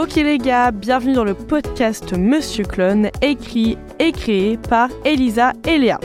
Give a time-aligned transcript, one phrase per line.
[0.00, 5.76] Ok les gars, bienvenue dans le podcast Monsieur Clone, écrit et créé par Elisa et
[5.76, 6.00] Léa.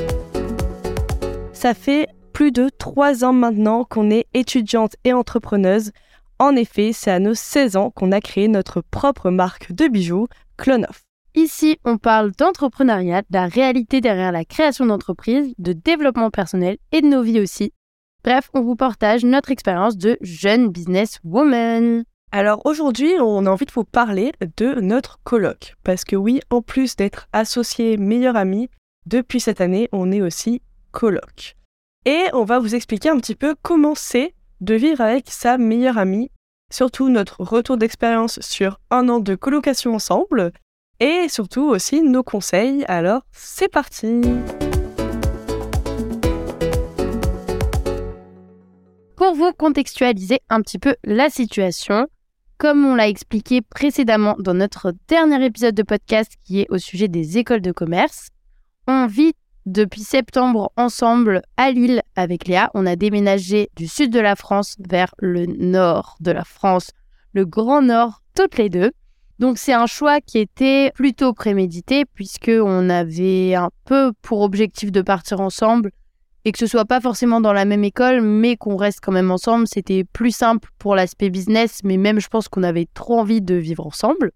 [1.53, 5.93] Ça fait plus de trois ans maintenant qu'on est étudiante et entrepreneuse.
[6.39, 10.27] En effet, c'est à nos 16 ans qu'on a créé notre propre marque de bijoux,
[10.57, 11.03] Clonoff.
[11.33, 17.01] Ici, on parle d'entrepreneuriat, de la réalité derrière la création d'entreprises, de développement personnel et
[17.01, 17.71] de nos vies aussi.
[18.25, 22.03] Bref, on vous partage notre expérience de jeune businesswoman.
[22.37, 25.75] Alors aujourd'hui, on a envie de vous parler de notre colloque.
[25.85, 28.69] Parce que oui, en plus d'être associé meilleur ami,
[29.05, 31.55] depuis cette année, on est aussi colloque.
[32.03, 35.97] Et on va vous expliquer un petit peu comment c'est de vivre avec sa meilleure
[35.97, 36.29] amie,
[36.69, 40.51] surtout notre retour d'expérience sur un an de colocation ensemble,
[40.99, 42.83] et surtout aussi nos conseils.
[42.89, 44.19] Alors c'est parti
[49.15, 52.09] Pour vous contextualiser un petit peu la situation,
[52.57, 57.07] comme on l'a expliqué précédemment dans notre dernier épisode de podcast qui est au sujet
[57.07, 58.29] des écoles de commerce,
[58.87, 59.33] on vit
[59.65, 62.69] depuis septembre ensemble à Lille avec Léa.
[62.73, 66.91] On a déménagé du sud de la France vers le nord de la France,
[67.33, 68.91] le grand nord, toutes les deux.
[69.39, 74.91] Donc c'est un choix qui était plutôt prémédité puisque on avait un peu pour objectif
[74.91, 75.91] de partir ensemble
[76.45, 79.31] et que ce soit pas forcément dans la même école mais qu'on reste quand même
[79.31, 83.41] ensemble, c'était plus simple pour l'aspect business mais même je pense qu'on avait trop envie
[83.41, 84.31] de vivre ensemble.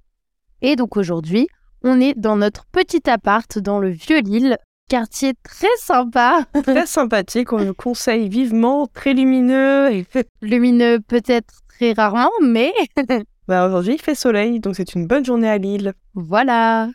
[0.62, 1.48] Et donc aujourd'hui,
[1.84, 4.58] on est dans notre petit appart dans le vieux Lille
[4.90, 6.46] quartier très sympa.
[6.64, 9.92] Très sympathique, on le conseille vivement, très lumineux.
[9.92, 10.06] Et...
[10.42, 12.74] Lumineux peut-être très rarement, mais...
[13.48, 15.94] bah, Aujourd'hui, il fait soleil, donc c'est une bonne journée à Lille.
[16.16, 16.90] Voilà.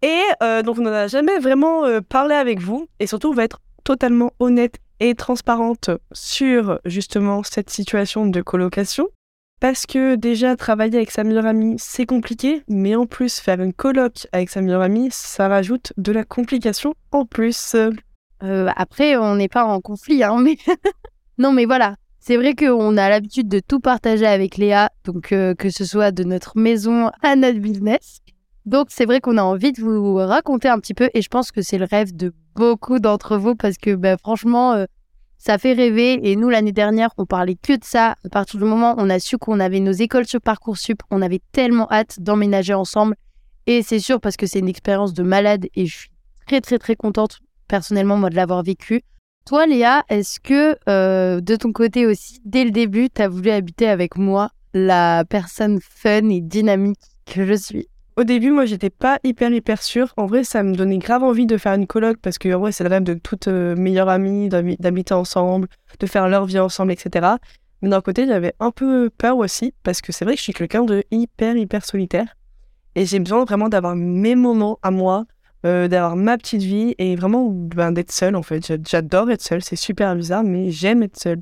[0.00, 3.34] Et euh, donc on n'en a jamais vraiment euh, parlé avec vous, et surtout on
[3.34, 9.08] va être totalement honnête et transparente sur justement cette situation de colocation.
[9.60, 13.72] Parce que déjà, travailler avec sa meilleure amie, c'est compliqué, mais en plus, faire une
[13.72, 17.74] coloc avec sa meilleure amie, ça rajoute de la complication en plus.
[18.42, 20.56] Euh, après, on n'est pas en conflit, hein, mais...
[21.38, 21.96] non, mais voilà.
[22.18, 26.10] C'est vrai qu'on a l'habitude de tout partager avec Léa, donc euh, que ce soit
[26.10, 28.20] de notre maison à notre business.
[28.64, 31.52] Donc c'est vrai qu'on a envie de vous raconter un petit peu, et je pense
[31.52, 34.84] que c'est le rêve de beaucoup d'entre vous, parce que bah, franchement, euh,
[35.38, 36.18] ça fait rêver.
[36.22, 38.16] Et nous, l'année dernière, on parlait que de ça.
[38.24, 41.22] À partir du moment où on a su qu'on avait nos écoles sur Parcoursup, on
[41.22, 43.16] avait tellement hâte d'emménager ensemble.
[43.66, 46.10] Et c'est sûr parce que c'est une expérience de malade et je suis
[46.46, 49.02] très, très, très contente, personnellement, moi, de l'avoir vécu.
[49.46, 53.50] Toi, Léa, est-ce que euh, de ton côté aussi, dès le début, tu as voulu
[53.50, 57.88] habiter avec moi, la personne fun et dynamique que je suis?
[58.16, 60.12] Au début, moi, j'étais pas hyper hyper sûre.
[60.16, 62.84] En vrai, ça me donnait grave envie de faire une coloc parce que en c'est
[62.84, 67.26] le rêve de toute euh, meilleure amie d'habiter ensemble, de faire leur vie ensemble, etc.
[67.82, 70.52] Mais d'un côté, j'avais un peu peur aussi parce que c'est vrai que je suis
[70.52, 72.36] quelqu'un de hyper hyper solitaire
[72.94, 75.24] et j'ai besoin vraiment d'avoir mes moments à moi,
[75.66, 78.72] euh, d'avoir ma petite vie et vraiment ben, d'être seule en fait.
[78.86, 81.40] J'adore être seule, c'est super bizarre, mais j'aime être seule.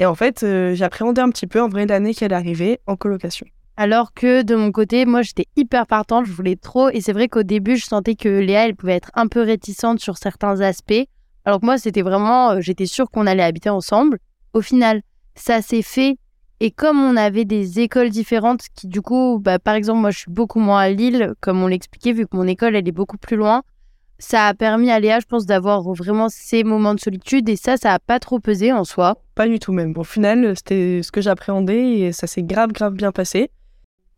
[0.00, 2.96] Et en fait, euh, j'appréhendais un petit peu en vrai l'année qui allait arriver en
[2.96, 3.46] colocation.
[3.80, 6.88] Alors que de mon côté, moi j'étais hyper partante, je voulais trop.
[6.88, 10.00] Et c'est vrai qu'au début, je sentais que Léa, elle pouvait être un peu réticente
[10.00, 11.06] sur certains aspects.
[11.44, 14.18] Alors que moi, c'était vraiment, euh, j'étais sûre qu'on allait habiter ensemble.
[14.52, 15.02] Au final,
[15.36, 16.18] ça s'est fait.
[16.58, 20.18] Et comme on avait des écoles différentes, qui du coup, bah, par exemple, moi je
[20.18, 23.16] suis beaucoup moins à Lille, comme on l'expliquait, vu que mon école, elle est beaucoup
[23.16, 23.62] plus loin.
[24.18, 27.48] Ça a permis à Léa, je pense, d'avoir vraiment ces moments de solitude.
[27.48, 29.22] Et ça, ça n'a pas trop pesé en soi.
[29.36, 29.96] Pas du tout même.
[29.96, 33.52] Au final, c'était ce que j'appréhendais et ça s'est grave, grave bien passé.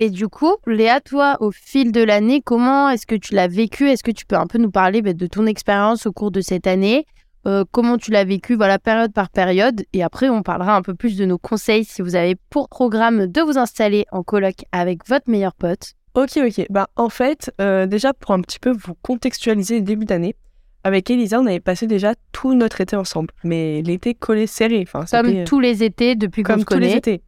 [0.02, 3.90] Et du coup, Léa, toi, au fil de l'année, comment est-ce que tu l'as vécu?
[3.90, 6.40] Est-ce que tu peux un peu nous parler bah, de ton expérience au cours de
[6.40, 7.04] cette année?
[7.46, 9.82] Euh, Comment tu l'as vécu, voilà, période par période?
[9.92, 13.26] Et après, on parlera un peu plus de nos conseils si vous avez pour programme
[13.26, 15.92] de vous installer en coloc avec votre meilleur pote.
[16.14, 16.66] Ok, ok.
[16.70, 20.34] Bah, en fait, euh, déjà pour un petit peu vous contextualiser le début d'année,
[20.82, 24.82] avec Elisa, on avait passé déjà tout notre été ensemble, mais l'été collé serré.
[24.82, 26.80] Enfin, comme tous les étés depuis qu'on se connaît.
[26.80, 27.22] Comme tous les étés.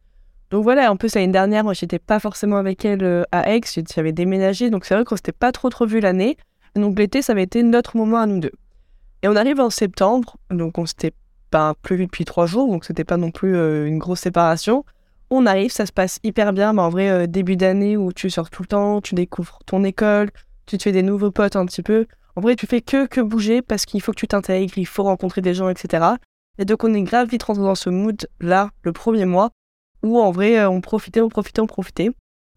[0.53, 3.61] Donc voilà, en plus l'année dernière, moi j'étais pas forcément avec elle euh, à Aix,
[3.91, 6.37] j'avais déménagé, donc c'est vrai qu'on s'était pas trop trop vu l'année.
[6.75, 8.51] Donc l'été, ça avait été notre moment à nous deux.
[9.23, 11.13] Et on arrive en septembre, donc on s'était
[11.49, 14.85] pas plus vu depuis trois jours, donc c'était pas non plus euh, une grosse séparation.
[15.31, 18.29] On arrive, ça se passe hyper bien, mais en vrai, euh, début d'année où tu
[18.29, 20.29] sors tout le temps, tu découvres ton école,
[20.67, 22.05] tu te fais des nouveaux potes un petit peu.
[22.35, 25.01] En vrai, tu fais que, que bouger parce qu'il faut que tu t'intègres, il faut
[25.01, 26.05] rencontrer des gens, etc.
[26.59, 29.49] Et donc on est grave vite rentré dans ce mood-là, le premier mois,
[30.03, 32.11] où en vrai, euh, on profitait, on profitait, on profitait.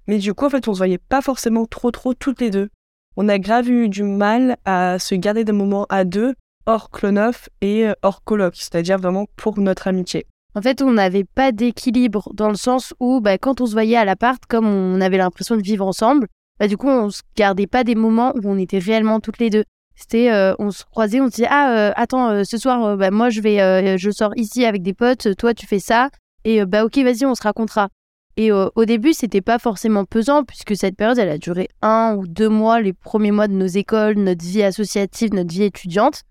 [0.09, 2.69] Mais du coup, en fait, on se voyait pas forcément trop, trop toutes les deux.
[3.17, 6.35] On a grave eu du mal à se garder des moments à deux,
[6.67, 10.27] hors clonoff et euh, hors coloc, c'est-à-dire vraiment pour notre amitié.
[10.55, 13.97] En fait, on n'avait pas d'équilibre dans le sens où, bah, quand on se voyait
[13.97, 16.29] à l'appart, comme on avait l'impression de vivre ensemble,
[16.59, 19.51] bah, du coup, on se gardait pas des moments où on était réellement toutes les
[19.51, 19.65] deux.
[19.95, 23.41] C'était, euh, on se croisait, on se disait, ah, attends, ce soir, bah, moi, je
[23.41, 26.11] vais, je sors ici avec des potes, toi, tu fais ça,
[26.47, 27.89] et bah, ok, vas-y, on se racontera.
[28.37, 32.27] Et au début, c'était pas forcément pesant puisque cette période, elle a duré un ou
[32.27, 36.23] deux mois, les premiers mois de nos écoles, notre vie associative, notre vie étudiante.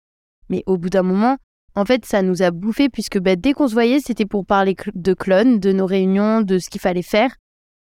[0.50, 1.38] Mais au bout d'un moment,
[1.76, 4.76] en fait, ça nous a bouffé puisque bah, dès qu'on se voyait, c'était pour parler
[4.94, 7.36] de clones, de nos réunions, de ce qu'il fallait faire.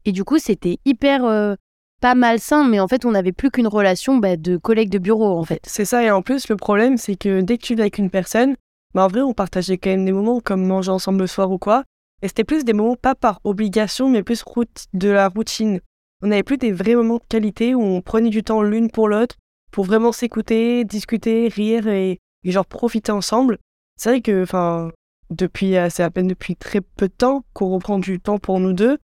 [0.04, 1.54] Et du coup, c'était hyper euh,
[2.00, 5.38] pas malsain, mais en fait, on n'avait plus qu'une relation bah, de collègues de bureau,
[5.38, 5.60] en fait.
[5.64, 8.10] C'est ça, et en plus, le problème, c'est que dès que tu vis avec une
[8.10, 8.56] personne,
[8.94, 11.58] bah, en vrai, on partageait quand même des moments comme manger ensemble le soir ou
[11.58, 11.84] quoi.
[12.22, 15.80] Et c'était plus des moments pas par obligation, mais plus route de la routine.
[16.22, 19.08] On n'avait plus des vrais moments de qualité où on prenait du temps l'une pour
[19.08, 19.36] l'autre
[19.70, 23.58] pour vraiment s'écouter, discuter, rire et, genre profiter ensemble.
[23.96, 24.90] C'est vrai que, enfin,
[25.30, 28.58] depuis, euh, c'est à peine depuis très peu de temps qu'on reprend du temps pour
[28.58, 28.98] nous deux.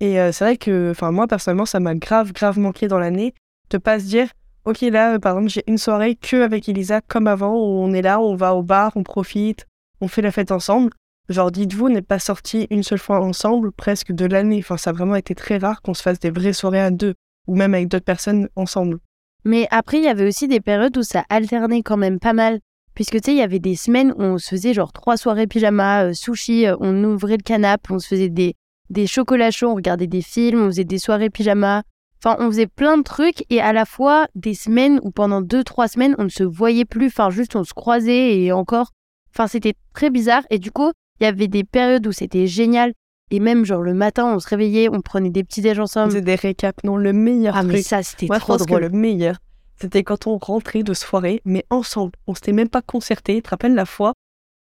[0.00, 3.34] Et euh, c'est vrai que, enfin, moi personnellement, ça m'a grave, grave manqué dans l'année
[3.70, 4.28] de pas se dire,
[4.64, 8.02] ok, là, par exemple, j'ai une soirée que avec Elisa comme avant, où on est
[8.02, 9.66] là, on va au bar, on profite,
[10.00, 10.90] on fait la fête ensemble.
[11.30, 14.58] Genre, dites-vous, n'est pas sorti une seule fois ensemble presque de l'année.
[14.58, 17.14] Enfin, ça a vraiment été très rare qu'on se fasse des vraies soirées à deux,
[17.46, 18.98] ou même avec d'autres personnes ensemble.
[19.44, 22.60] Mais après, il y avait aussi des périodes où ça alternait quand même pas mal.
[22.94, 25.46] Puisque tu sais, il y avait des semaines où on se faisait genre trois soirées
[25.46, 28.54] pyjama, euh, sushi, euh, on ouvrait le canapé, on se faisait des,
[28.88, 31.82] des chocolats chauds, on regardait des films, on faisait des soirées pyjama.
[32.22, 35.64] Enfin, on faisait plein de trucs et à la fois des semaines où pendant deux,
[35.64, 37.08] trois semaines, on ne se voyait plus.
[37.08, 38.92] Enfin, juste on se croisait et encore.
[39.34, 40.44] Enfin, c'était très bizarre.
[40.50, 42.92] Et du coup, il y avait des périodes où c'était génial.
[43.30, 46.12] Et même, genre, le matin, on se réveillait, on prenait des petits déj ensemble.
[46.12, 47.72] C'était des récaps, non, le meilleur ah, truc.
[47.72, 48.80] mais ça, c'était Moi, trop je pense drôle.
[48.80, 49.36] que le meilleur,
[49.80, 52.12] c'était quand on rentrait de soirée, mais ensemble.
[52.26, 53.36] On s'était même pas concerté.
[53.36, 54.12] Tu te rappelles la fois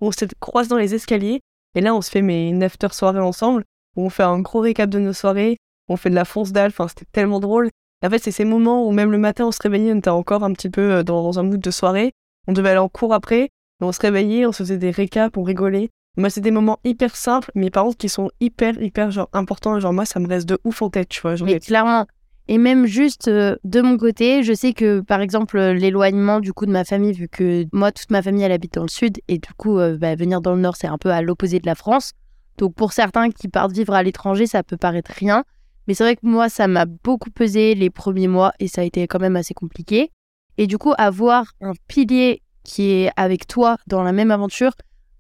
[0.01, 1.41] où on s'est croisé dans les escaliers
[1.75, 3.65] et là, on se fait mes une after soirée ensemble
[3.97, 5.57] où on fait un gros récap de nos soirées,
[5.89, 6.71] on fait de la fonce dalle.
[6.71, 7.71] Enfin, c'était tellement drôle.
[8.03, 10.11] Et en fait, c'est ces moments où même le matin, on se réveillait, on était
[10.11, 12.13] encore un petit peu euh, dans un mood de soirée.
[12.49, 13.51] On devait aller en cours après,
[13.81, 15.91] mais on se réveillait, on se faisait des récaps, on rigolait.
[16.17, 19.79] Moi, c'est des moments hyper simples, mais par contre qui sont hyper, hyper genre importants.
[19.79, 21.37] Genre, moi, ça me reste de ouf en tête, tu vois.
[21.37, 22.07] Genre, Mais clairement.
[22.49, 26.53] Et même juste euh, de mon côté, je sais que par exemple euh, l'éloignement du
[26.53, 29.21] coup de ma famille, vu que moi toute ma famille elle habite dans le sud
[29.29, 31.67] et du coup euh, bah, venir dans le nord c'est un peu à l'opposé de
[31.67, 32.11] la France.
[32.59, 35.45] Donc pour certains qui partent vivre à l'étranger ça peut paraître rien,
[35.87, 38.85] mais c'est vrai que moi ça m'a beaucoup pesé les premiers mois et ça a
[38.85, 40.11] été quand même assez compliqué.
[40.59, 44.73] Et du coup avoir un pilier qui est avec toi dans la même aventure,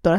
[0.02, 0.18] dans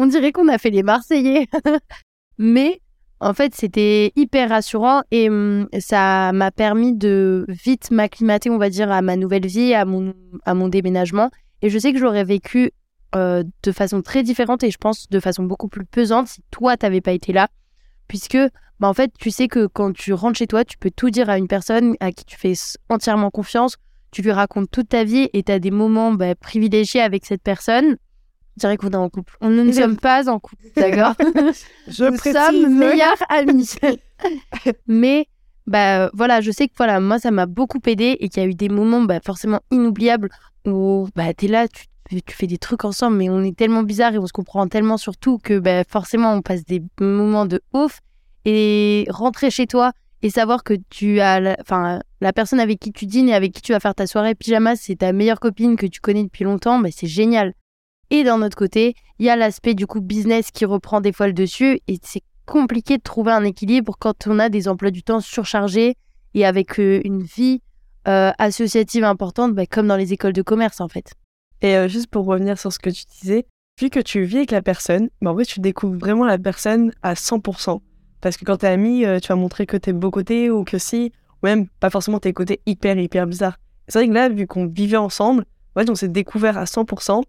[0.00, 1.46] on dirait qu'on a fait les Marseillais,
[2.38, 2.80] mais
[3.20, 8.70] en fait, c'était hyper rassurant et hum, ça m'a permis de vite m'acclimater, on va
[8.70, 11.30] dire, à ma nouvelle vie, à mon, déménagement.
[11.60, 12.70] Et je sais que je l'aurais vécu
[13.14, 16.78] euh, de façon très différente et je pense de façon beaucoup plus pesante si toi,
[16.78, 17.48] t'avais pas été là.
[18.08, 18.38] Puisque,
[18.78, 21.28] bah, en fait, tu sais que quand tu rentres chez toi, tu peux tout dire
[21.28, 22.54] à une personne à qui tu fais
[22.88, 23.76] entièrement confiance.
[24.12, 27.42] Tu lui racontes toute ta vie et tu as des moments bah, privilégiés avec cette
[27.42, 27.96] personne.
[28.60, 29.38] Je dirais qu'on est en couple.
[29.40, 31.14] On ne sommes pas en couple, d'accord
[31.88, 32.38] je nous précise.
[32.38, 33.70] sommes meilleurs amis.
[34.86, 35.26] Mais
[35.66, 38.48] bah voilà, je sais que voilà, moi ça m'a beaucoup aidé et qu'il y a
[38.48, 40.28] eu des moments bah, forcément inoubliables
[40.66, 44.12] où bah t'es là, tu, tu fais des trucs ensemble, mais on est tellement bizarre
[44.12, 48.00] et on se comprend tellement surtout que bah, forcément on passe des moments de ouf
[48.44, 52.92] et rentrer chez toi et savoir que tu as, la- enfin la personne avec qui
[52.92, 55.76] tu dînes et avec qui tu vas faire ta soirée pyjama, c'est ta meilleure copine
[55.76, 57.54] que tu connais depuis longtemps, bah, c'est génial.
[58.10, 61.28] Et d'un autre côté, il y a l'aspect du coup business qui reprend des fois
[61.28, 65.04] le dessus et c'est compliqué de trouver un équilibre quand on a des emplois du
[65.04, 65.94] temps surchargés
[66.34, 67.62] et avec euh, une vie
[68.08, 71.12] euh, associative importante, bah, comme dans les écoles de commerce en fait.
[71.62, 73.46] Et euh, juste pour revenir sur ce que tu disais,
[73.80, 76.92] vu que tu vis avec la personne, bah, en fait, tu découvres vraiment la personne
[77.02, 77.80] à 100%.
[78.20, 81.10] Parce que quand t'es ami, tu vas montrer que tes beaux côtés ou que si,
[81.42, 83.58] ou même pas forcément tes côtés hyper, hyper bizarres.
[83.88, 87.22] C'est vrai que là, vu qu'on vivait ensemble, en on s'est découvert à 100%.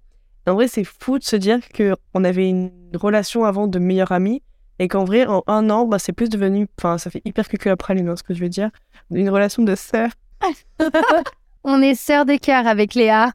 [0.47, 4.41] En vrai, c'est fou de se dire qu'on avait une relation avant de meilleurs amis
[4.79, 7.69] et qu'en vrai, en un an, bah, c'est plus devenu, enfin, ça fait hyper que
[7.69, 8.71] la praline, ce que je veux dire,
[9.11, 10.09] une relation de sœur.
[11.63, 13.31] On est sœurs de cœur avec Léa.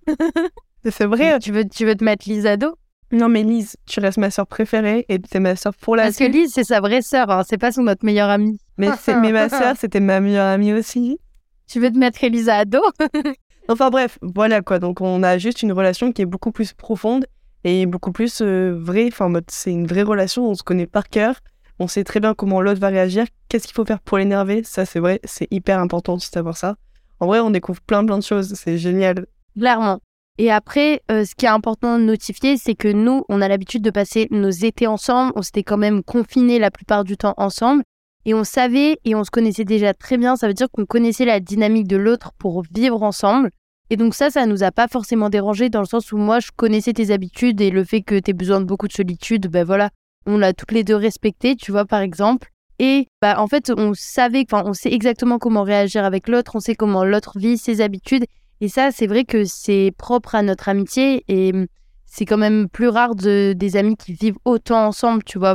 [0.90, 1.38] C'est vrai.
[1.38, 2.74] Tu veux, tu veux te mettre Lise à dos?
[3.12, 6.16] Non, mais Lise, tu restes ma sœur préférée et t'es ma sœur pour la Parce
[6.16, 6.24] que.
[6.24, 8.58] Lise, c'est sa vraie sœur, hein, c'est pas son notre meilleure amie.
[8.78, 11.20] Mais, mais ma sœur, c'était ma meilleure amie aussi.
[11.68, 12.82] Tu veux te mettre Elisa à dos?
[13.68, 14.78] Enfin bref, voilà quoi.
[14.78, 17.26] Donc on a juste une relation qui est beaucoup plus profonde
[17.64, 19.08] et beaucoup plus euh, vraie.
[19.08, 20.48] Enfin, c'est une vraie relation.
[20.48, 21.40] On se connaît par cœur.
[21.78, 23.26] On sait très bien comment l'autre va réagir.
[23.48, 25.20] Qu'est-ce qu'il faut faire pour l'énerver Ça, c'est vrai.
[25.24, 26.76] C'est hyper important de savoir ça.
[27.18, 28.54] En vrai, on découvre plein plein de choses.
[28.54, 29.26] C'est génial.
[29.58, 30.00] Clairement.
[30.38, 33.82] Et après, euh, ce qui est important de notifier, c'est que nous, on a l'habitude
[33.82, 35.32] de passer nos étés ensemble.
[35.34, 37.82] On s'était quand même confinés la plupart du temps ensemble.
[38.26, 40.34] Et on savait et on se connaissait déjà très bien.
[40.34, 43.50] Ça veut dire qu'on connaissait la dynamique de l'autre pour vivre ensemble.
[43.88, 46.50] Et donc ça, ça nous a pas forcément dérangé dans le sens où moi, je
[46.54, 49.90] connaissais tes habitudes et le fait que tu besoin de beaucoup de solitude, ben voilà,
[50.26, 52.50] on l'a toutes les deux respecté, tu vois, par exemple.
[52.80, 56.60] Et bah, en fait, on savait, enfin, on sait exactement comment réagir avec l'autre, on
[56.60, 58.24] sait comment l'autre vit ses habitudes.
[58.60, 61.66] Et ça, c'est vrai que c'est propre à notre amitié et hum,
[62.06, 65.54] c'est quand même plus rare de, des amis qui vivent autant ensemble, tu vois.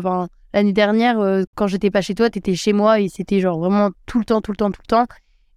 [0.54, 3.90] L'année dernière, euh, quand j'étais pas chez toi, t'étais chez moi et c'était genre vraiment
[4.06, 5.06] tout le temps, tout le temps, tout le temps.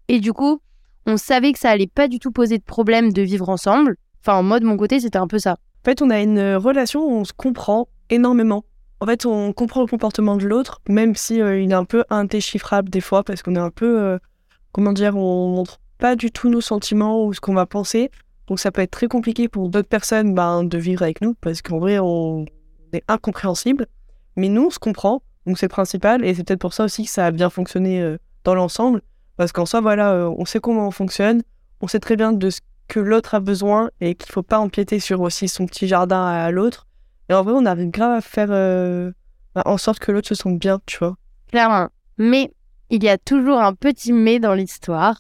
[0.09, 0.61] Et du coup,
[1.07, 3.97] on savait que ça allait pas du tout poser de problème de vivre ensemble.
[4.23, 5.53] Enfin, en mode, mon côté, c'était un peu ça.
[5.53, 8.65] En fait, on a une euh, relation où on se comprend énormément.
[9.01, 12.05] En fait, on comprend le comportement de l'autre, même si euh, il est un peu
[12.09, 14.19] indéchiffrable des fois, parce qu'on est un peu, euh,
[14.73, 18.11] comment dire, on montre pas du tout nos sentiments ou ce qu'on va penser.
[18.47, 21.61] Donc ça peut être très compliqué pour d'autres personnes ben, de vivre avec nous, parce
[21.61, 22.47] qu'en vrai, on
[22.95, 23.87] est incompréhensible.
[24.37, 27.11] Mais nous, on se comprend, donc c'est principal, et c'est peut-être pour ça aussi que
[27.11, 29.03] ça a bien fonctionné euh, dans l'ensemble,
[29.37, 31.43] parce qu'en soi, voilà, euh, on sait comment on fonctionne,
[31.81, 35.01] on sait très bien de ce que l'autre a besoin et qu'il faut pas empiéter
[35.01, 36.87] sur aussi son petit jardin à l'autre.
[37.29, 39.11] Et en vrai, on arrive grave à faire euh,
[39.55, 41.17] bah, en sorte que l'autre se sente bien, tu vois.
[41.51, 41.89] Clairement.
[42.19, 42.53] Mais
[42.91, 45.19] il y a toujours un petit mais dans l'histoire.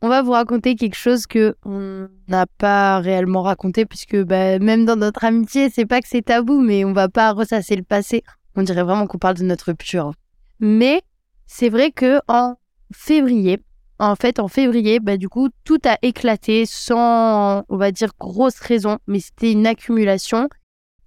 [0.00, 4.84] On va vous raconter quelque chose que on n'a pas réellement raconté puisque bah, même
[4.84, 8.22] dans notre amitié, c'est pas que c'est tabou, mais on va pas ressasser le passé.
[8.58, 10.14] On dirait vraiment qu'on parle de notre rupture.
[10.58, 11.02] Mais
[11.46, 12.56] c'est vrai que en
[12.92, 13.60] février,
[14.00, 18.58] en fait, en février, bah, du coup, tout a éclaté sans, on va dire, grosse
[18.58, 20.48] raison, mais c'était une accumulation.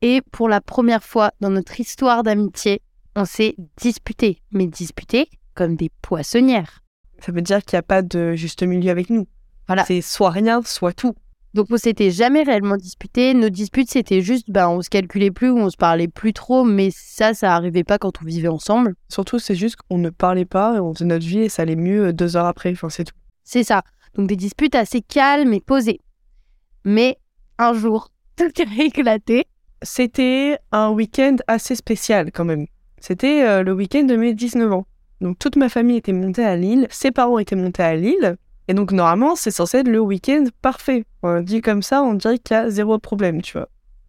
[0.01, 2.81] Et pour la première fois dans notre histoire d'amitié,
[3.17, 6.79] on s'est disputé, mais disputé comme des poissonnières.
[7.19, 9.27] Ça veut dire qu'il n'y a pas de juste milieu avec nous.
[9.67, 9.83] Voilà.
[9.83, 11.15] C'est soit rien, soit tout.
[11.53, 13.33] Donc on s'était jamais réellement disputé.
[13.33, 16.63] Nos disputes c'était juste, ben on se calculait plus ou on se parlait plus trop,
[16.63, 18.95] mais ça, ça arrivait pas quand on vivait ensemble.
[19.09, 21.75] Surtout, c'est juste qu'on ne parlait pas et on faisait notre vie et ça allait
[21.75, 22.71] mieux euh, deux heures après.
[22.71, 23.15] Enfin, c'est tout.
[23.43, 23.83] C'est ça.
[24.15, 25.99] Donc des disputes assez calmes et posées.
[26.85, 27.17] Mais
[27.57, 29.45] un jour, tout a éclaté.
[29.81, 32.65] C'était un week-end assez spécial quand même.
[32.99, 34.85] C'était euh, le week-end de mes 19 ans.
[35.21, 38.37] Donc toute ma famille était montée à Lille, ses parents étaient montés à Lille.
[38.71, 41.03] Et donc normalement, c'est censé être le week-end parfait.
[41.23, 43.67] On dit comme ça, on dirait qu'il y a zéro problème, tu vois.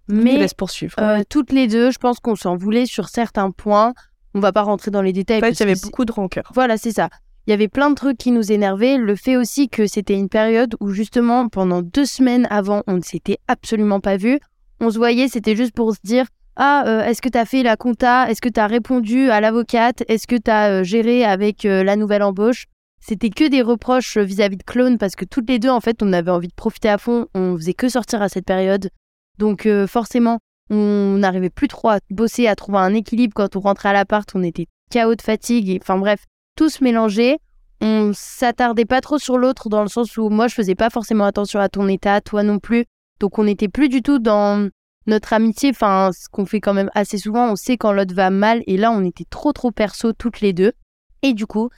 [0.09, 0.95] Je Mais laisse poursuivre.
[1.00, 3.92] euh, toutes les deux, je pense qu'on s'en voulait sur certains points.
[4.35, 5.38] On va pas rentrer dans les détails.
[5.38, 6.52] en fait, il y avait beaucoup de rancœur.
[6.54, 7.09] Voilà, c'est ça.
[7.49, 8.99] Il y avait plein de trucs qui nous énervaient.
[8.99, 13.02] Le fait aussi que c'était une période où justement, pendant deux semaines avant, on ne
[13.02, 14.38] s'était absolument pas vus.
[14.78, 17.64] On se voyait, c'était juste pour se dire Ah, euh, est-ce que tu as fait
[17.64, 18.31] la compta?
[18.31, 20.04] Est-ce que tu as répondu à l'avocate?
[20.07, 22.66] Est-ce que tu as géré avec euh, la nouvelle embauche?
[23.04, 26.02] C'était que des reproches euh, vis-à-vis de Clone parce que toutes les deux, en fait,
[26.02, 27.26] on avait envie de profiter à fond.
[27.35, 28.90] On faisait que sortir à cette période.
[29.38, 30.38] Donc, euh, forcément,
[30.71, 33.35] on n'arrivait plus trop à bosser, à trouver un équilibre.
[33.35, 35.78] Quand on rentrait à l'appart, on était KO de fatigue.
[35.82, 36.25] Enfin, bref,
[36.56, 37.38] tous mélangés.
[37.80, 41.25] On s'attardait pas trop sur l'autre dans le sens où moi je faisais pas forcément
[41.25, 42.85] attention à ton état, toi non plus.
[43.18, 44.68] Donc on n'était plus du tout dans
[45.09, 48.30] notre amitié, enfin ce qu'on fait quand même assez souvent, on sait quand l'autre va
[48.30, 50.75] mal et là on était trop trop perso toutes les deux.
[51.23, 51.71] Et du coup,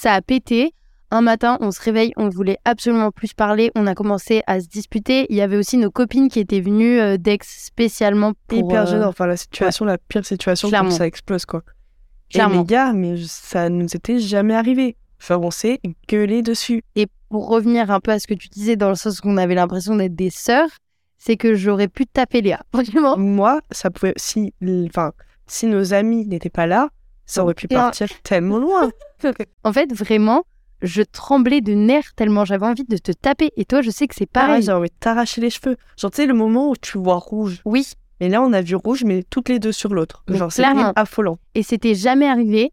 [0.00, 0.72] ça a pété.
[1.10, 4.68] Un matin, on se réveille, on voulait absolument plus parler, on a commencé à se
[4.68, 5.26] disputer.
[5.28, 8.86] Il y avait aussi nos copines qui étaient venues euh, d'Aix spécialement pour Hyper euh,
[8.86, 9.08] gênant.
[9.08, 10.90] Enfin, la situation, la pire situation, Clairement.
[10.90, 11.62] quand ça explose, quoi.
[12.30, 12.60] Et Clairement.
[12.60, 14.96] les gars, mais ça nous était jamais arrivé.
[15.20, 16.84] Enfin, on s'est gueulé dessus.
[16.94, 19.56] Et pour revenir un peu à ce que tu disais, dans le sens qu'on avait
[19.56, 20.70] l'impression d'être des sœurs,
[21.18, 22.62] c'est que j'aurais pu taper Léa.
[22.72, 23.18] Vraiment.
[23.18, 24.14] Moi, ça pouvait.
[24.16, 24.54] Si,
[24.88, 25.10] enfin,
[25.48, 26.88] si nos amis n'étaient pas là,
[27.30, 28.90] ça aurait pu partir tellement loin.
[29.64, 30.44] En fait, vraiment,
[30.80, 33.50] je tremblais de nerfs tellement j'avais envie de te taper.
[33.56, 34.62] Et toi, je sais que c'est Pareil, pareil.
[34.62, 35.76] j'ai envie de t'arracher les cheveux.
[35.98, 37.60] Genre, tu sais, le moment où tu vois rouge.
[37.66, 37.86] Oui.
[38.20, 40.24] Et là, on a vu rouge, mais toutes les deux sur l'autre.
[40.28, 40.92] Genre, c'est clairement.
[40.96, 41.38] affolant.
[41.54, 42.72] Et c'était jamais arrivé.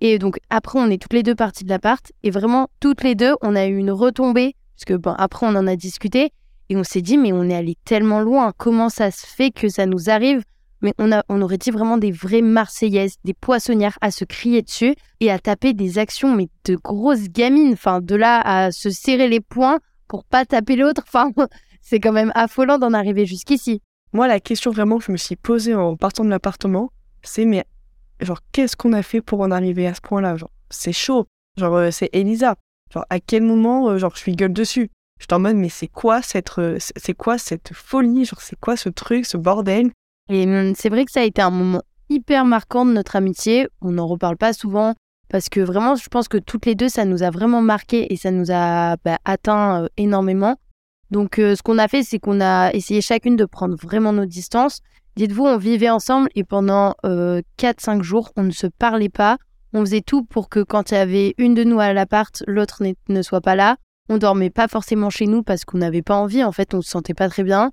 [0.00, 2.10] Et donc, après, on est toutes les deux parties de l'appart.
[2.22, 4.54] Et vraiment, toutes les deux, on a eu une retombée.
[4.76, 6.30] Parce que, bon, après, on en a discuté.
[6.70, 8.52] Et on s'est dit, mais on est allé tellement loin.
[8.56, 10.42] Comment ça se fait que ça nous arrive?
[10.82, 14.62] Mais on, a, on aurait dit vraiment des vraies Marseillaises, des poissonnières à se crier
[14.62, 17.72] dessus et à taper des actions, mais de grosses gamines.
[17.72, 21.02] Enfin, de là à se serrer les poings pour pas taper l'autre.
[21.06, 21.30] Enfin,
[21.80, 23.80] c'est quand même affolant d'en arriver jusqu'ici.
[24.12, 27.64] Moi, la question vraiment que je me suis posée en partant de l'appartement, c'est mais
[28.20, 31.26] genre qu'est-ce qu'on a fait pour en arriver à ce point-là Genre, c'est chaud.
[31.56, 32.56] Genre, euh, c'est Elisa.
[32.92, 34.90] Genre, à quel moment, euh, genre, je suis gueule dessus?
[35.18, 38.24] Je suis en mode, mais c'est quoi cette, euh, c'est quoi cette folie?
[38.24, 39.90] Genre, c'est quoi ce truc, ce bordel?
[40.28, 43.68] Et hum, c'est vrai que ça a été un moment hyper marquant de notre amitié.
[43.80, 44.94] On n'en reparle pas souvent
[45.28, 48.16] parce que vraiment, je pense que toutes les deux, ça nous a vraiment marqué et
[48.16, 50.56] ça nous a bah, atteint énormément.
[51.10, 54.80] Donc, ce qu'on a fait, c'est qu'on a essayé chacune de prendre vraiment nos distances.
[55.16, 59.36] Dites-vous, on vivait ensemble et pendant 4-5 jours, on ne se parlait pas.
[59.74, 62.82] On faisait tout pour que quand il y avait une de nous à l'appart, l'autre
[63.08, 63.76] ne soit pas là.
[64.08, 66.44] On dormait pas forcément chez nous parce qu'on n'avait pas envie.
[66.44, 67.70] En fait, on se sentait pas très bien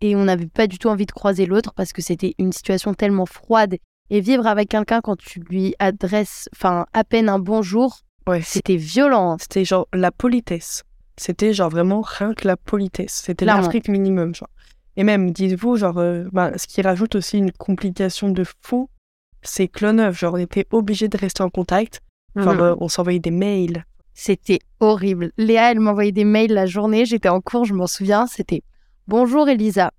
[0.00, 2.94] et on n'avait pas du tout envie de croiser l'autre parce que c'était une situation
[2.94, 3.76] tellement froide.
[4.10, 8.76] Et vivre avec quelqu'un quand tu lui adresses, enfin, à peine un bonjour, Ouais, c'était
[8.76, 9.36] violent.
[9.40, 10.82] C'était genre la politesse.
[11.16, 13.22] C'était genre vraiment rien que la politesse.
[13.24, 14.50] C'était l'Afrique minimum, genre.
[14.96, 18.90] Et même, dites-vous, genre, euh, bah, ce qui rajoute aussi une complication de fou,
[19.42, 22.02] c'est que le neuf, genre, on était obligé de rester en contact.
[22.36, 22.60] Genre, Mhm.
[22.60, 23.84] euh, on s'envoyait des mails.
[24.12, 25.32] C'était horrible.
[25.38, 27.06] Léa, elle m'envoyait des mails la journée.
[27.06, 28.26] J'étais en cours, je m'en souviens.
[28.26, 28.62] C'était
[29.08, 29.90] Bonjour Elisa.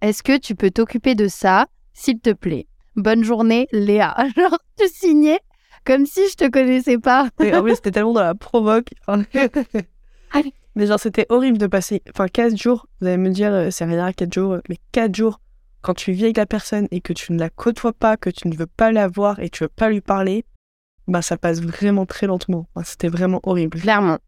[0.00, 2.66] Est-ce que tu peux t'occuper de ça, s'il te plaît?
[2.96, 4.16] Bonne journée, Léa.
[4.36, 5.38] Genre, tu signais
[5.84, 7.28] comme si je te connaissais pas.
[7.38, 8.88] Et en vrai, c'était tellement dans la provoque.
[10.74, 12.88] mais genre, c'était horrible de passer, enfin, 4 jours.
[13.00, 15.40] Vous allez me dire, euh, c'est rien, 4 jours, euh, mais 4 jours,
[15.82, 18.48] quand tu vis avec la personne et que tu ne la côtoies pas, que tu
[18.48, 20.44] ne veux pas la voir et tu veux pas lui parler,
[21.06, 22.66] bah, ça passe vraiment très lentement.
[22.74, 23.78] Enfin, c'était vraiment horrible.
[23.78, 24.18] Clairement.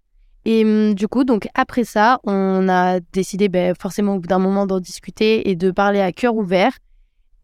[0.44, 4.38] Et hum, du coup, donc après ça, on a décidé ben, forcément au bout d'un
[4.38, 6.72] moment d'en discuter et de parler à cœur ouvert.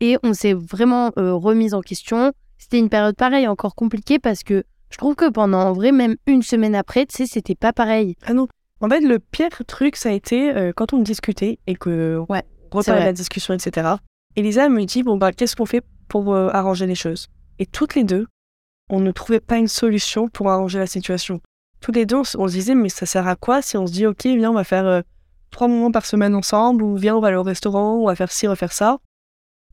[0.01, 2.33] Et on s'est vraiment euh, remise en question.
[2.59, 6.17] C'était une période pareille, encore compliquée parce que je trouve que pendant en vrai, même
[6.27, 8.17] une semaine après, tu sais, c'était pas pareil.
[8.25, 8.49] Ah non.
[8.81, 12.43] En fait, le pire truc, ça a été euh, quand on discutait et que Ouais,
[12.73, 13.05] vrai.
[13.05, 13.89] la discussion, etc.
[14.37, 17.29] Elisa me dit bon bah qu'est-ce qu'on fait pour euh, arranger les choses?
[17.59, 18.27] Et toutes les deux,
[18.91, 21.41] on ne trouvait pas une solution pour arranger la situation.
[21.81, 24.07] Toutes les deux, on, se disait mais ça sert à quoi si on se dit
[24.07, 25.03] ok viens on va faire euh,
[25.51, 28.33] trois moments par semaine ensemble ou viens on va aller au restaurant, on va faire
[28.33, 28.99] ci, on va faire ça.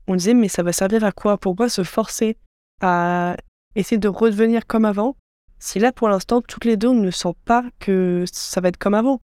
[0.06, 1.38] On disait mais ça va servir à quoi?
[1.38, 2.36] Pourquoi se forcer
[2.80, 3.36] à
[3.74, 5.16] essayer de redevenir comme avant
[5.58, 8.76] si là pour l'instant toutes les deux on ne sent pas que ça va être
[8.76, 9.20] comme avant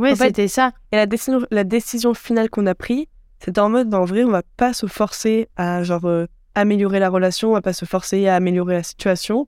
[0.00, 0.72] fait, c'était ça.
[0.90, 3.06] et la décision, la décision finale qu'on a prise,
[3.38, 7.08] c'était en mode, en vrai, on va pas se forcer à genre euh, améliorer la
[7.08, 9.46] relation, on va pas se forcer à améliorer la situation.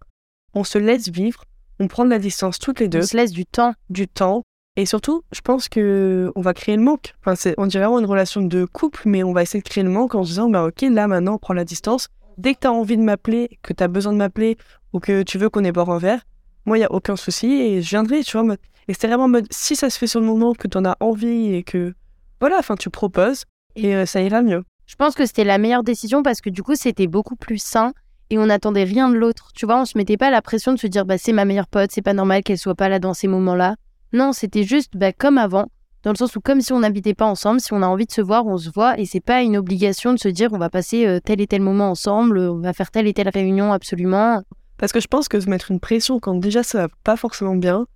[0.52, 1.44] On se laisse vivre,
[1.80, 3.74] on prend de la distance toutes les deux, On se laisse du temps.
[3.90, 4.42] du temps,
[4.76, 7.14] et surtout, je pense que on va créer le manque.
[7.20, 9.84] Enfin, c'est, on dirait vraiment une relation de couple, mais on va essayer de créer
[9.84, 12.08] le manque en se disant, bah ok, là maintenant, on prend la distance.
[12.38, 14.56] Dès que tu as envie de m'appeler, que tu as besoin de m'appeler,
[14.92, 16.22] ou que tu veux qu'on ait boire un verre,
[16.66, 18.56] moi, il y a aucun souci, et je viendrai, tu vois.
[18.88, 20.84] Et c'était vraiment en mode, si ça se fait sur le moment, que tu en
[20.84, 21.94] as envie, et que,
[22.40, 23.44] voilà, enfin, tu proposes,
[23.76, 24.64] et euh, ça ira mieux.
[24.86, 27.92] Je pense que c'était la meilleure décision parce que du coup, c'était beaucoup plus sain
[28.30, 29.50] et on n'attendait rien de l'autre.
[29.54, 31.66] Tu vois, on se mettait pas la pression de se dire, bah, c'est ma meilleure
[31.68, 33.76] pote, c'est pas normal qu'elle soit pas là dans ces moments-là.
[34.12, 35.68] Non, c'était juste bah, comme avant,
[36.04, 38.12] dans le sens où comme si on n'habitait pas ensemble, si on a envie de
[38.12, 40.70] se voir, on se voit et c'est pas une obligation de se dire, on va
[40.70, 44.42] passer euh, tel et tel moment ensemble, on va faire telle et telle réunion absolument.
[44.76, 47.56] Parce que je pense que se mettre une pression quand déjà ça va pas forcément
[47.56, 47.86] bien,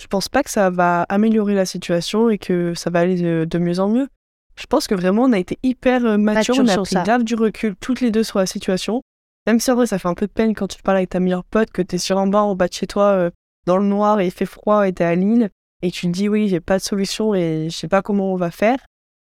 [0.00, 3.46] je pense pas que ça va améliorer la situation et que ça va aller de,
[3.48, 4.08] de mieux en mieux.
[4.56, 7.02] Je pense que vraiment on a été hyper euh, mature, Mature on a pris ça.
[7.02, 9.02] grave du recul toutes les deux sur la situation.
[9.46, 11.20] Même si en vrai ça fait un peu de peine quand tu parles avec ta
[11.20, 13.30] meilleure pote, que t'es sur un banc en bas de chez toi euh,
[13.66, 15.50] dans le noir et il fait froid et t'es à Lille
[15.82, 18.36] et tu te dis oui j'ai pas de solution et je sais pas comment on
[18.36, 18.78] va faire.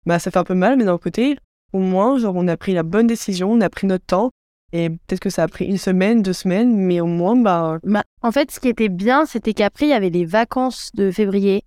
[0.06, 1.38] Bah ça fait un peu mal mais d'un côté
[1.74, 4.32] au moins genre on a pris la bonne décision, on a pris notre temps
[4.74, 8.04] et peut-être que ça a pris une semaine, deux semaines mais au moins bah Bah,
[8.21, 11.63] en fait, ce qui était bien, c'était qu'après, il y avait les vacances de février.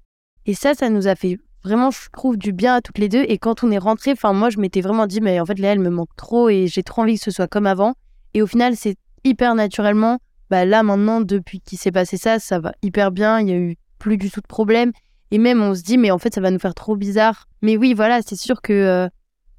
[0.46, 3.24] Et ça, ça nous a fait vraiment, je trouve, du bien à toutes les deux.
[3.28, 5.72] Et quand on est rentré, enfin, moi, je m'étais vraiment dit, mais en fait, Léa,
[5.72, 7.94] elle me manque trop et j'ai trop envie que ce soit comme avant.
[8.34, 10.18] Et au final, c'est hyper naturellement.
[10.50, 13.40] Bah, là, maintenant, depuis qu'il s'est passé ça, ça va hyper bien.
[13.40, 14.92] Il y a eu plus du tout de problème.
[15.30, 17.46] Et même, on se dit, mais en fait, ça va nous faire trop bizarre.
[17.62, 18.72] Mais oui, voilà, c'est sûr que.
[18.72, 19.08] euh,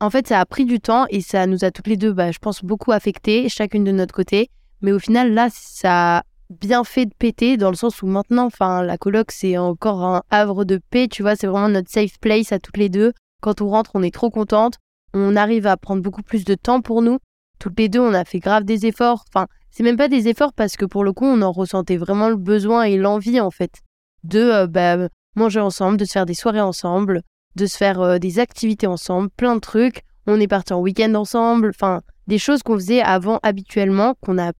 [0.01, 2.31] en fait, ça a pris du temps et ça nous a toutes les deux, bah,
[2.31, 4.49] je pense, beaucoup affecté, chacune de notre côté.
[4.81, 8.45] Mais au final, là, ça a bien fait de péter dans le sens où maintenant,
[8.45, 12.19] enfin, la coloc, c'est encore un havre de paix, tu vois, c'est vraiment notre safe
[12.19, 13.13] place à toutes les deux.
[13.41, 14.75] Quand on rentre, on est trop contente.
[15.13, 17.19] On arrive à prendre beaucoup plus de temps pour nous.
[17.65, 19.25] Toutes les deux, on a fait grave des efforts.
[19.27, 22.29] Enfin, c'est même pas des efforts parce que pour le coup, on en ressentait vraiment
[22.29, 23.81] le besoin et l'envie, en fait,
[24.23, 27.23] de euh, bah, manger ensemble, de se faire des soirées ensemble,
[27.55, 30.03] de se faire euh, des activités ensemble, plein de trucs.
[30.27, 34.51] On est parti en week-end ensemble, enfin, des choses qu'on faisait avant habituellement, qu'on a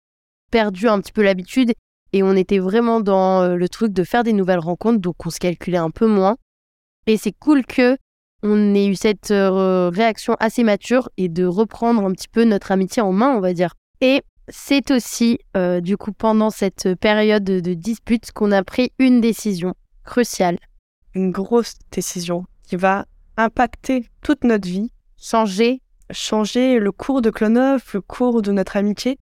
[0.50, 1.74] perdu un petit peu l'habitude
[2.12, 5.30] et on était vraiment dans euh, le truc de faire des nouvelles rencontres, donc on
[5.30, 6.38] se calculait un peu moins.
[7.06, 7.98] Et c'est cool que
[8.46, 12.72] on ait eu cette euh, réaction assez mature et de reprendre un petit peu notre
[12.72, 13.74] amitié en main, on va dire.
[14.02, 19.20] Et c'est aussi, euh, du coup, pendant cette période de dispute qu'on a pris une
[19.20, 20.60] décision cruciale.
[21.16, 23.06] Une grosse décision qui va
[23.38, 25.82] impacter toute notre vie, Changer.
[26.12, 29.18] changer le cours de Clonov, le cours de notre amitié.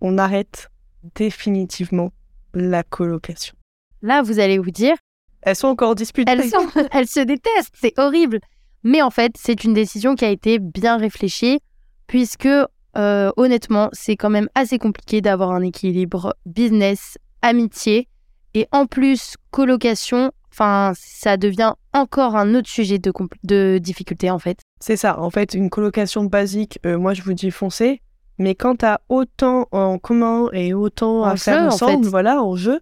[0.00, 0.70] On arrête
[1.14, 2.10] définitivement
[2.52, 3.54] la colocation.
[4.02, 4.96] Là, vous allez vous dire,
[5.42, 6.32] Elles sont encore disputées.
[6.32, 8.40] elles, sont, elles se détestent, c'est horrible.
[8.86, 11.58] Mais en fait, c'est une décision qui a été bien réfléchie,
[12.06, 18.06] puisque euh, honnêtement, c'est quand même assez compliqué d'avoir un équilibre business, amitié,
[18.54, 24.60] et en plus, colocation, enfin, ça devient encore un autre sujet de, difficulté en fait.
[24.78, 28.02] C'est ça, en fait, une colocation basique, euh, moi je vous dis foncez,
[28.38, 32.10] mais quand t'as autant en commun et autant En à faire en ensemble, fait.
[32.10, 32.78] voilà, en jeu,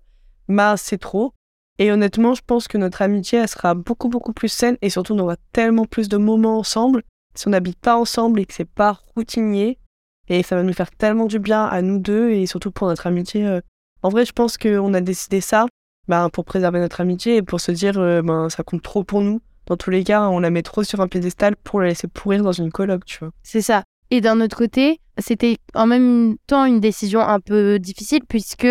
[0.51, 1.33] bah c'est trop.
[1.79, 5.15] Et honnêtement, je pense que notre amitié, elle sera beaucoup, beaucoup plus saine et surtout,
[5.15, 7.03] on aura tellement plus de moments ensemble
[7.35, 9.79] si on n'habite pas ensemble et que c'est pas routinier.
[10.29, 13.07] Et ça va nous faire tellement du bien à nous deux et surtout pour notre
[13.07, 13.47] amitié.
[13.47, 13.61] euh.
[14.03, 15.67] En vrai, je pense qu'on a décidé ça
[16.09, 19.21] ben, pour préserver notre amitié et pour se dire, euh, ben, ça compte trop pour
[19.21, 19.41] nous.
[19.67, 22.43] Dans tous les cas, on la met trop sur un piédestal pour la laisser pourrir
[22.43, 23.31] dans une coloc, tu vois.
[23.43, 23.83] C'est ça.
[24.11, 28.69] Et d'un autre côté, c'était en même temps une décision un peu difficile puisque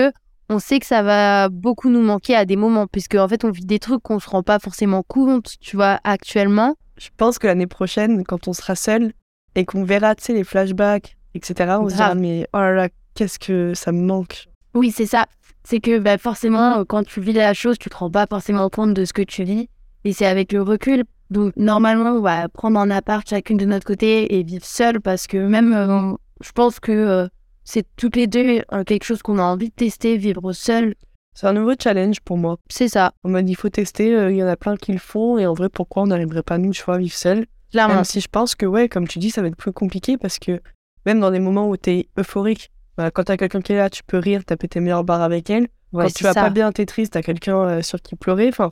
[0.54, 3.52] on sait que ça va beaucoup nous manquer à des moments puisque en fait on
[3.52, 6.76] vit des trucs qu'on se rend pas forcément compte, tu vois, actuellement.
[6.98, 9.14] Je pense que l'année prochaine, quand on sera seul
[9.56, 12.90] et qu'on verra, tu sais, les flashbacks, etc., on se dira, mais oh là là,
[13.16, 14.48] qu'est-ce que ça me manque.
[14.74, 15.26] Oui, c'est ça.
[15.64, 18.70] C'est que bah, forcément, euh, quand tu vis la chose, tu te rends pas forcément
[18.70, 19.70] compte de ce que tu vis.
[20.04, 21.04] Et c'est avec le recul.
[21.30, 25.26] Donc, normalement, on va prendre un appart chacune de notre côté et vivre seul parce
[25.26, 27.28] que même, euh, je pense que euh,
[27.64, 30.96] c'est toutes les deux euh, quelque chose qu'on a envie de tester, vivre seul.
[31.34, 32.58] C'est un nouveau challenge pour moi.
[32.70, 35.00] C'est ça, En mode, il faut tester, euh, il y en a plein qui le
[35.00, 37.46] font, et en vrai, pourquoi on n'arriverait pas, nous, tu vois, à vivre seul?
[37.72, 37.96] Clairement.
[37.96, 40.38] Même si je pense que, ouais, comme tu dis, ça va être plus compliqué parce
[40.38, 40.62] que
[41.08, 44.04] même dans des moments où t'es euphorique, bah, quand t'as quelqu'un qui est là, tu
[44.04, 45.68] peux rire, taper tes meilleures barres avec elle.
[45.92, 46.42] Ouais, quand tu vas ça.
[46.44, 48.48] pas bien, t'es triste, t'as quelqu'un euh, sur qui pleurer.
[48.50, 48.72] Enfin,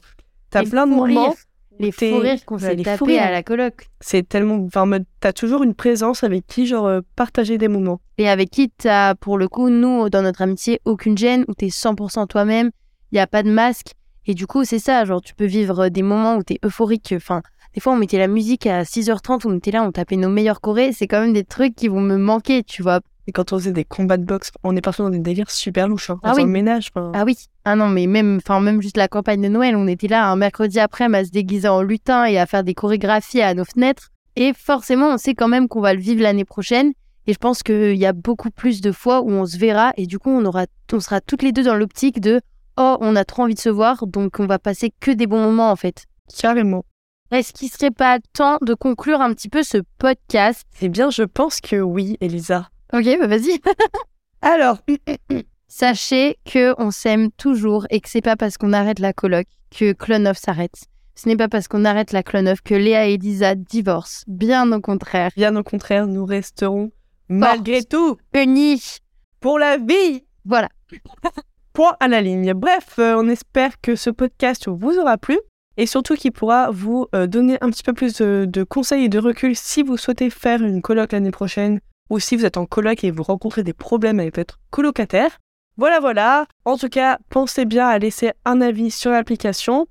[0.52, 1.34] t'as plein de rires.
[1.80, 3.88] Les fous rires qu'on Ouais, s'est tapés à la coloc.
[4.00, 4.64] C'est tellement.
[4.66, 8.02] Enfin, t'as toujours une présence avec qui, genre, euh, partager des moments.
[8.18, 11.70] Et avec qui t'as, pour le coup, nous, dans notre amitié, aucune gêne, où t'es
[11.70, 12.70] 100% toi-même,
[13.12, 13.94] il n'y a pas de masque.
[14.28, 17.14] Et du coup, c'est ça, genre, tu peux vivre des moments où t'es euphorique.
[17.16, 17.42] Enfin,
[17.74, 20.62] des fois, on mettait la musique à 6h30, on était là, on tapait nos meilleurs
[20.62, 20.92] chorés.
[20.94, 23.00] C'est quand même des trucs qui vont me manquer, tu vois.
[23.28, 25.88] Et quand on faisait des combats de boxe, on est parti dans des délires super
[25.88, 26.10] louches.
[26.10, 26.20] Hein.
[26.24, 26.46] Ah oui.
[26.46, 26.90] ménage.
[26.96, 27.38] Ah oui.
[27.66, 30.36] Ah non, mais même, enfin, même juste la campagne de Noël, on était là un
[30.36, 34.10] mercredi après à se déguiser en lutin et à faire des chorégraphies à nos fenêtres.
[34.36, 36.94] Et forcément, on sait quand même qu'on va le vivre l'année prochaine.
[37.28, 40.08] Et je pense qu'il y a beaucoup plus de fois où on se verra et
[40.08, 42.42] du coup, on, aura, on sera toutes les deux dans l'optique de
[42.78, 45.44] Oh, on a trop envie de se voir, donc on va passer que des bons
[45.44, 46.06] moments en fait.
[46.36, 46.84] Carrément.
[47.32, 50.66] Est-ce qu'il serait pas temps de conclure un petit peu ce podcast?
[50.82, 52.71] Eh bien, je pense que oui, Elisa.
[52.94, 53.60] Ok, bah vas-y.
[54.42, 54.80] Alors,
[55.74, 59.94] Sachez que on s'aime toujours et que c'est pas parce qu'on arrête la coloc que
[59.94, 60.84] Clonov s'arrête.
[61.16, 64.26] Ce n'est pas parce qu'on arrête la Clonov que Léa et Lisa divorcent.
[64.28, 65.32] Bien au contraire.
[65.38, 66.92] bien au contraire, nous resterons
[67.30, 68.98] malgré tout Unis.
[69.40, 70.26] pour la vie.
[70.44, 70.68] Voilà.
[71.74, 72.54] Point à la ligne.
[72.54, 75.40] Bref, euh, on espère que ce podcast vous aura plu
[75.78, 79.10] et surtout qu'il pourra vous euh, donner un petit peu plus de, de conseils et
[79.10, 81.80] de recul si vous souhaitez faire une coloc l'année prochaine
[82.12, 85.39] ou si vous êtes en coloc et vous rencontrez des problèmes avec votre colocataire.
[85.78, 86.45] Voilà, voilà.
[86.65, 89.88] En tout cas, pensez bien à laisser un avis sur l'application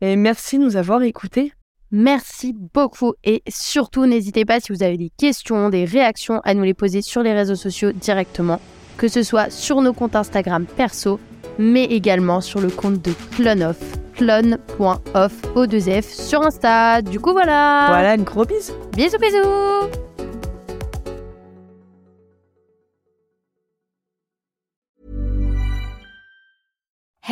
[0.00, 1.52] et merci de nous avoir écoutés.
[1.90, 6.62] Merci beaucoup et surtout n'hésitez pas si vous avez des questions, des réactions à nous
[6.62, 8.60] les poser sur les réseaux sociaux directement,
[8.96, 11.18] que ce soit sur nos comptes Instagram perso,
[11.58, 13.78] mais également sur le compte de Cloneoff,
[14.14, 17.02] clone.off O2F sur Insta.
[17.02, 17.86] Du coup voilà.
[17.88, 18.72] Voilà, une gros bise.
[18.92, 20.13] Bisous bisous.